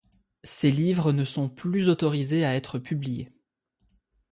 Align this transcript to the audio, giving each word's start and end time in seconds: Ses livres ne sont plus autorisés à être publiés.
Ses 0.43 0.71
livres 0.71 1.11
ne 1.11 1.23
sont 1.23 1.47
plus 1.47 1.87
autorisés 1.87 2.43
à 2.43 2.55
être 2.55 2.79
publiés. 2.79 3.31